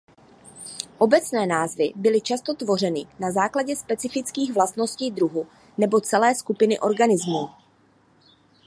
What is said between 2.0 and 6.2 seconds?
často tvořeny na základě specifických vlastností druhu nebo